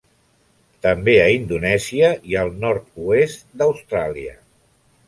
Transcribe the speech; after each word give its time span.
També 0.85 1.15
a 1.25 1.27
Indonèsia 1.35 2.11
i 2.33 2.41
al 2.45 2.51
nord-oest 2.65 3.47
d'Austràlia. 3.63 4.37